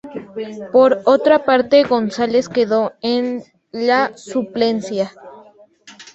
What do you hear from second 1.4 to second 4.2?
parte, González quedó en la